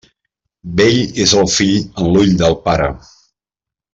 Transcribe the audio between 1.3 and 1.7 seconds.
el